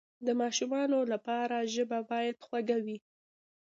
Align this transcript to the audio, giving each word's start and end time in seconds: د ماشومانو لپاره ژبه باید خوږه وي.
د 0.25 0.27
ماشومانو 0.41 0.97
لپاره 1.13 1.67
ژبه 1.73 1.99
باید 2.11 2.41
خوږه 2.45 2.77
وي. 2.85 2.97